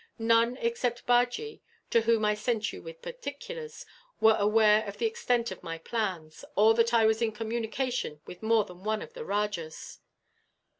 None 0.17 0.57
except 0.57 1.05
Bajee, 1.05 1.61
to 1.91 2.01
whom 2.01 2.25
I 2.25 2.33
sent 2.33 2.73
you 2.73 2.81
with 2.81 3.03
particulars, 3.03 3.85
were 4.19 4.35
aware 4.39 4.83
of 4.87 4.97
the 4.97 5.05
extent 5.05 5.51
of 5.51 5.61
my 5.61 5.77
plans, 5.77 6.43
or 6.55 6.73
that 6.73 6.91
I 6.91 7.05
was 7.05 7.21
in 7.21 7.31
communication 7.31 8.19
with 8.25 8.41
more 8.41 8.65
than 8.65 8.83
one 8.83 9.03
of 9.03 9.13
the 9.13 9.23
rajahs. 9.23 9.99